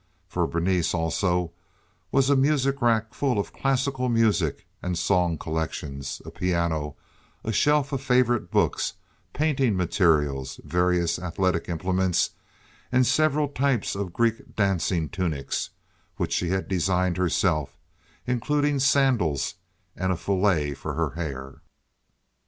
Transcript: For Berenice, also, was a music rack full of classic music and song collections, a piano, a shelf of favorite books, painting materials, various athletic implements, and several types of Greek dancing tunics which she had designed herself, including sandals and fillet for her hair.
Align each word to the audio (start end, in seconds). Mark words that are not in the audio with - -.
For 0.27 0.47
Berenice, 0.47 0.95
also, 0.95 1.51
was 2.11 2.31
a 2.31 2.35
music 2.35 2.81
rack 2.81 3.13
full 3.13 3.37
of 3.37 3.53
classic 3.53 3.99
music 3.99 4.65
and 4.81 4.97
song 4.97 5.37
collections, 5.37 6.23
a 6.25 6.31
piano, 6.31 6.95
a 7.43 7.51
shelf 7.51 7.93
of 7.93 8.01
favorite 8.01 8.49
books, 8.49 8.93
painting 9.31 9.77
materials, 9.77 10.59
various 10.63 11.19
athletic 11.19 11.69
implements, 11.69 12.31
and 12.91 13.05
several 13.05 13.47
types 13.47 13.93
of 13.95 14.11
Greek 14.11 14.55
dancing 14.55 15.07
tunics 15.07 15.69
which 16.15 16.33
she 16.33 16.49
had 16.49 16.67
designed 16.67 17.17
herself, 17.17 17.77
including 18.25 18.79
sandals 18.79 19.53
and 19.95 20.19
fillet 20.19 20.73
for 20.73 20.95
her 20.95 21.11
hair. 21.11 21.61